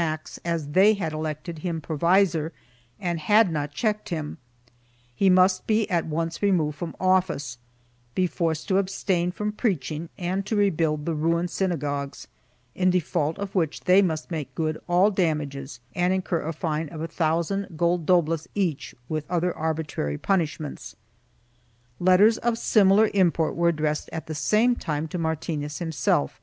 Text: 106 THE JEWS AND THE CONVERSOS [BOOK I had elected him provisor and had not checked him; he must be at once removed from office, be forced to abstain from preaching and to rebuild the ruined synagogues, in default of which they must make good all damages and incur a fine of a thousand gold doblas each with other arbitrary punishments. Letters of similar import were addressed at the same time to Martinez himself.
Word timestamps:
106 0.00 0.36
THE 0.40 0.40
JEWS 0.40 0.42
AND 0.42 0.72
THE 0.72 0.72
CONVERSOS 0.72 0.72
[BOOK 0.72 0.80
I 0.80 1.04
had 1.04 1.12
elected 1.12 1.58
him 1.58 1.80
provisor 1.82 2.52
and 3.00 3.20
had 3.20 3.52
not 3.52 3.72
checked 3.72 4.08
him; 4.08 4.38
he 5.14 5.28
must 5.28 5.66
be 5.66 5.90
at 5.90 6.06
once 6.06 6.40
removed 6.40 6.78
from 6.78 6.96
office, 6.98 7.58
be 8.14 8.26
forced 8.26 8.66
to 8.68 8.78
abstain 8.78 9.30
from 9.30 9.52
preaching 9.52 10.08
and 10.16 10.46
to 10.46 10.56
rebuild 10.56 11.04
the 11.04 11.12
ruined 11.14 11.50
synagogues, 11.50 12.28
in 12.74 12.88
default 12.88 13.38
of 13.38 13.54
which 13.54 13.80
they 13.82 14.00
must 14.00 14.30
make 14.30 14.54
good 14.54 14.80
all 14.88 15.10
damages 15.10 15.80
and 15.94 16.14
incur 16.14 16.40
a 16.46 16.54
fine 16.54 16.88
of 16.88 17.02
a 17.02 17.06
thousand 17.06 17.76
gold 17.76 18.06
doblas 18.06 18.46
each 18.54 18.94
with 19.06 19.30
other 19.30 19.54
arbitrary 19.54 20.16
punishments. 20.16 20.96
Letters 21.98 22.38
of 22.38 22.56
similar 22.56 23.10
import 23.12 23.54
were 23.54 23.68
addressed 23.68 24.08
at 24.14 24.28
the 24.28 24.34
same 24.34 24.76
time 24.76 25.08
to 25.08 25.18
Martinez 25.18 25.78
himself. 25.78 26.40